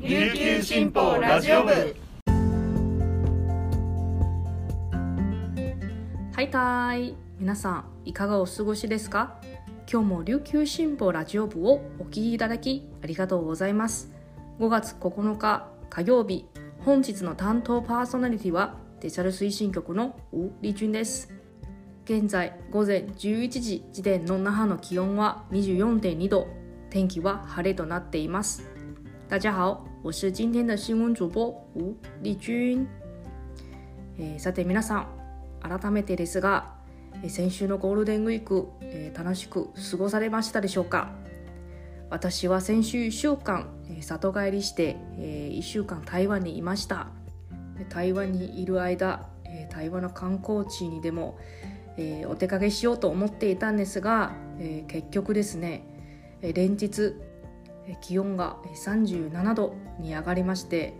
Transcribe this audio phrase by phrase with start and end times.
[0.00, 1.72] 琉球新報ラジオ部。
[6.32, 7.16] はいたい。
[7.40, 9.40] 皆さんいかがお過ごしですか？
[9.90, 14.12] 今日も琉球新報ラジオ部をお聞きいただきありがとうございます。
[14.60, 16.46] 5月9日火曜日
[16.84, 21.34] 本日の担当パーソナリティはデジタル推進局のウ・リジュンです。
[22.04, 26.46] 現在午前11時時点の那覇の気温は24.2度。
[26.88, 28.62] 天気は晴れとなっています。
[29.28, 32.86] 大家好我是今天的新聞主播吴丽君、
[34.16, 35.08] えー、さて皆さん
[35.60, 36.74] 改めてですが
[37.26, 41.10] 先週のゴールデンウィーク、えー、楽しく過ごされましたでしょうか
[42.10, 43.68] 私は先週1週間
[44.00, 47.08] 里帰りして、えー、1週間台湾にいました
[47.88, 51.38] 台湾にいる間え台湾の観光地にでも
[52.00, 55.82] えー、お出かけしようと思っていたんですが、えー、結局ですね
[56.40, 57.14] 連日
[58.00, 60.94] 気温が37度に上がりまして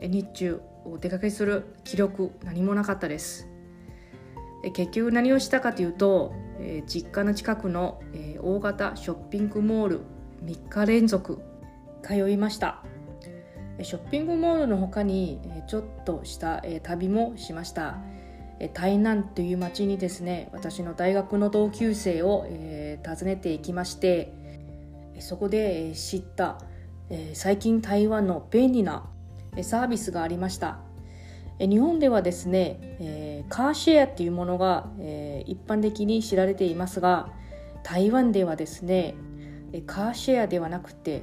[0.00, 3.48] 日中お出かけする気力何もなかったです。
[4.74, 6.34] 結局何をしたかというと
[6.86, 8.00] 実家の近くの
[8.40, 10.00] 大型ショッピングモール
[10.44, 11.40] 3日連続
[12.02, 12.82] 通いました。
[13.82, 17.98] ショッピングモールの他にちょっとした旅もしました。
[18.74, 22.46] 台南という町にですね私の大学の同級生を、
[23.02, 24.34] 訪ねていきまして
[25.20, 26.58] そこで知った、
[27.34, 29.08] 最近台湾の便利な
[29.62, 30.78] サービスがありました。
[31.58, 34.88] 日本ではですね、カーシェアっていうものが、
[35.44, 37.28] 一般的に知られていますが
[37.82, 39.14] 台湾ではですね
[39.86, 41.22] カーシェアではなくて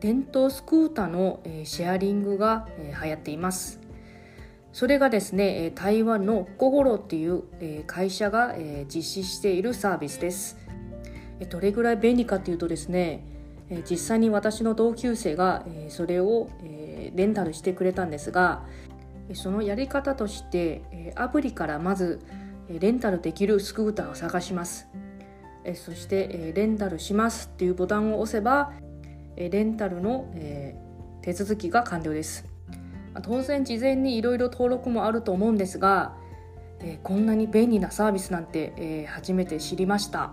[0.00, 2.66] 電動スクーターのシェアリングが
[3.02, 3.80] 流行っています。
[4.72, 7.42] それがですね台湾のゴゴロっていう
[7.86, 8.54] 会社が
[8.86, 10.56] 実施しているサービスです。
[11.48, 13.24] どれぐらい便利かというとですね
[13.88, 16.50] 実際に私の同級生がそれを
[17.14, 18.64] レンタルしてくれたんですが
[19.34, 22.20] そのやり方としてアプリからまず
[22.68, 24.88] レンタルできるスクーターを探します。
[25.74, 28.72] そしてレンタルしますっていうボタンを押せば
[29.36, 30.30] レンタルの
[31.22, 32.44] 手続きが完了です。
[33.22, 36.16] 当然事前にいろいろ登録もあると思うんですが、
[37.02, 40.32] こんなに便利なサービスなんて、初めて知りました。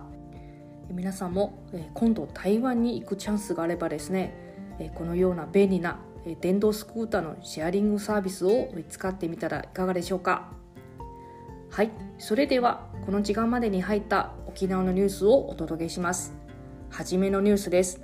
[0.90, 4.34] 皆さんも、え、今度台湾に行くチャンスがあればですね、
[4.78, 10.50] えこのような便利な、え電動スクーターのシェアリングサービスを使ってみたらいかがでしょうか。
[11.70, 16.34] はいそれではこの時間までに入った沖縄のニュースをお届けします。
[16.90, 18.02] はじめのニュースです。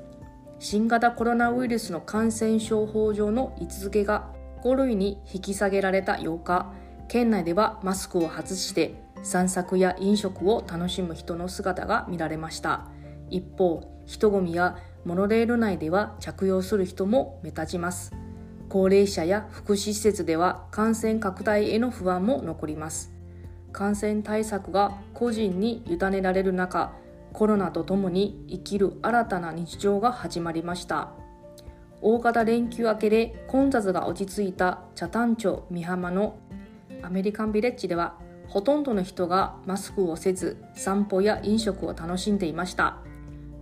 [0.60, 4.32] 新型コロナウイルスの感染症法上の位置づけが
[4.62, 6.72] 5類に引き下げられた8日
[7.08, 8.94] 県内ではマスクを外して
[9.26, 12.86] 散策や飲食を楽しむ人の姿が見られました。
[13.28, 18.12] 一方人混みやモノレール内では着用する人も目立ちます。
[18.68, 23.12] 高齢者や福祉施設では感染拡大への不安も残ります。
[23.72, 26.92] 感染対策が個人に委ねられる中
[27.32, 31.10] コロナとともに生きる新たな日常が始まりました。
[32.00, 36.38] 大型連休明けで混雑が落ち着いた北谷町美浜の
[37.02, 42.98] アメリカンビレッジではほとんどの人がマスクをせず散歩や飲食を楽しんでいました。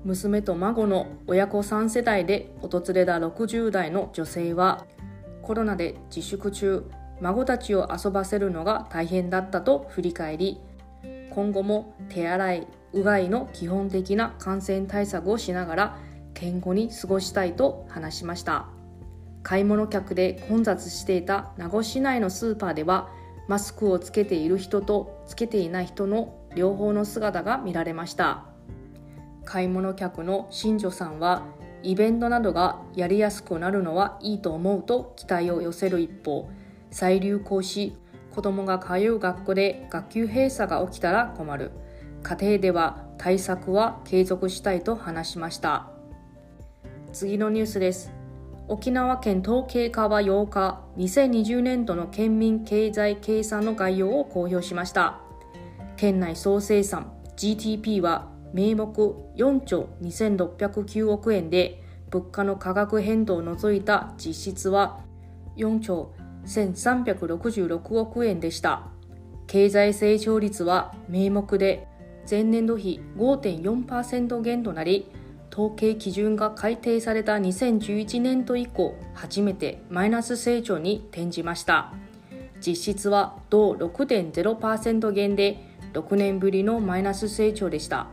[0.05, 4.85] 娘と孫の親子3世代で訪れた60代の女性は
[5.43, 6.85] コロナで自粛中
[7.21, 10.61] 孫たちを遊ばせるのが大変だったと振り返り
[11.31, 15.99] 今後も手洗いうがいの基本的な感染対策をしながら
[16.35, 18.67] 健康に過ごしたいと話しました。
[19.43, 23.11] 買い物客で混雑していた名護市内のスーパーでは
[23.49, 28.45] マスクをつけている人とつけていない人の両方の姿が見られました。
[29.45, 31.43] 買い物客の新庄さんは
[31.83, 36.49] イベントなどがやりやすくなるのはいいと思うと期待を寄せる一方
[36.91, 37.95] 再流行し
[38.35, 41.71] 子供が通う学校で学級閉鎖が起きたら困る。
[42.23, 45.91] 家庭では対策は継続したいと話しました。
[47.13, 48.24] 次のニュースです。
[48.67, 55.21] 沖縄県統計課は8日2020年度の県民経済計算の概要を公表しました。
[55.97, 58.87] 県内総生産 GDP は名目
[59.37, 65.01] 4兆2609億円で物価の価格変動を除いた実質は
[65.57, 66.15] 4兆
[66.47, 68.89] 1366億円でした。
[69.47, 71.87] 経済成長率は名目で
[72.29, 75.11] 前年度比5.4%減となり
[75.55, 81.93] 統計基準が改定された2011年度以降初めてマイナス成長に転じました。
[82.61, 85.61] 実質は同6.0%減で
[85.93, 88.09] 6年ぶりのマイナス成長でした。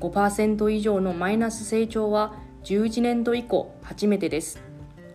[0.00, 2.32] 5%以上のマイナス成長は
[2.64, 4.58] 11年度以降初めてです。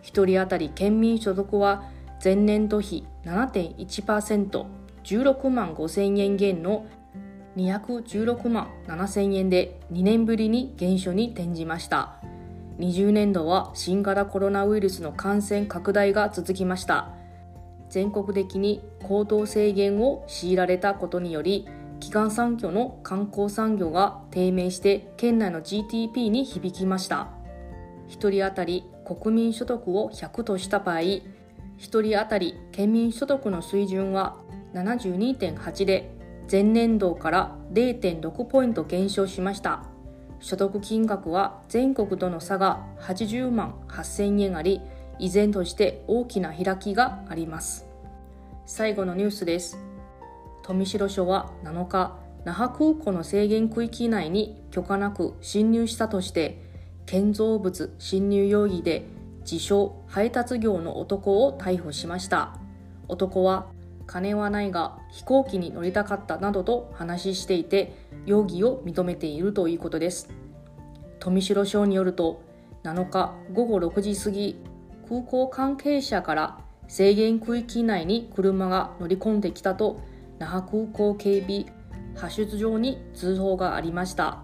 [0.04, 1.82] 1人当たり県民所得は
[2.22, 6.86] 前年度比 7.1%16 万5000円減の
[7.56, 12.16] 216万7000円で2年ぶりに減少に転じました。
[12.78, 17.14] 20年度は新型コロナウイルスの感染拡大が続きました。
[17.88, 21.66] 全国的に行動制限を強いられたことにより
[22.00, 27.28] 基幹産業の観光産業が低迷して県内の GDP に響きました。
[28.08, 31.22] 1人当たり国民所得を100とした場合1
[31.78, 34.36] 人当たり県民所得の水準は
[34.74, 36.15] 72.8で
[36.50, 39.84] 前年度から0.6ポイント減少しました。
[40.38, 44.80] 所得金額は全国との差が80万8000円あり
[45.18, 47.86] 依然として大きな開きがあります。
[48.66, 49.78] 最後のニュースです。
[50.62, 56.62] 富城署は7日那覇空港の制限区域内に許可なく侵入したとして
[57.06, 59.06] 建造物侵入容疑で
[59.40, 62.58] 自称配達業の男を逮捕しました。
[63.08, 63.66] 男は
[64.06, 67.94] 金はないが飛行機に乗りたかったなどと話していて
[68.24, 70.28] 容疑を認めているということです。
[71.18, 72.40] 富城省によると
[72.84, 74.60] 7日午後6時過ぎ
[75.08, 76.58] 空港関係者から
[76.88, 80.00] 制限区域内に車が乗り込んできたと
[80.38, 81.66] 那覇空港警備
[82.10, 84.42] 派出場に通報がありました。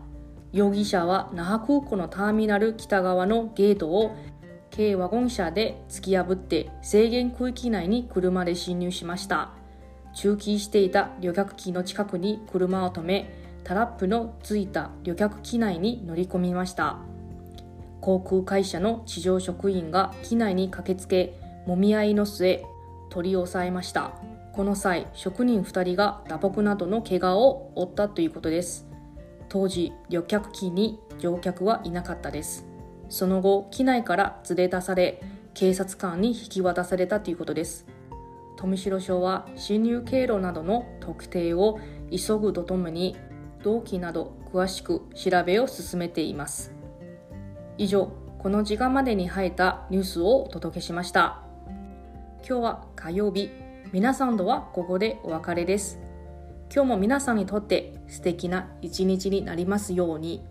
[0.53, 4.14] 容疑者は那覇空港のターミナル北側のゲートを
[4.75, 9.51] 軽ワゴン車で突き破って制限区域内に車で侵入しました。
[10.15, 13.31] 駐機していた旅客機の近くに車を止め
[13.65, 16.99] タラップのついた旅客機内に乗り込みました。
[18.01, 22.65] 航空会社の地上職員が機内に駆けつけもみ合いの末
[23.11, 24.13] 取り押さえました。
[24.55, 28.87] この際職人2人が打撲などの怪我を負ったということです。
[29.51, 32.72] 当時旅客機に乗客はいなかったです。
[33.12, 35.20] その後機内から連れ出され
[35.53, 37.87] 警察官に引き渡されたということです。
[38.56, 41.79] 富城署は侵入経路などの特定を
[42.11, 43.19] 急ぐとともに
[43.64, 46.73] 動機など詳しく調べを進めています。
[47.76, 51.43] 以上この時間までに入ったニュースをお届けしました。
[52.49, 53.50] 今日は火曜日。
[53.93, 56.00] 皆さんとはここでお別れです。
[56.75, 60.43] 今日も皆さんにとって素敵な一日になりますように。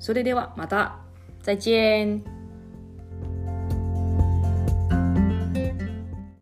[0.00, 1.08] それではまた。
[1.42, 2.39] 再见。